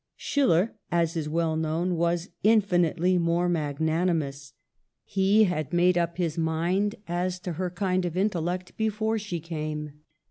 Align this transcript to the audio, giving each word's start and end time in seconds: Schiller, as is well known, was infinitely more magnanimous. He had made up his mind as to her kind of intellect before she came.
Schiller, 0.15 0.73
as 0.91 1.15
is 1.15 1.29
well 1.29 1.55
known, 1.55 1.95
was 1.95 2.29
infinitely 2.41 3.19
more 3.19 3.47
magnanimous. 3.47 4.53
He 5.03 5.43
had 5.43 5.73
made 5.73 5.95
up 5.95 6.17
his 6.17 6.39
mind 6.39 6.95
as 7.07 7.37
to 7.41 7.53
her 7.53 7.69
kind 7.69 8.03
of 8.05 8.17
intellect 8.17 8.75
before 8.77 9.19
she 9.19 9.39
came. 9.39 9.99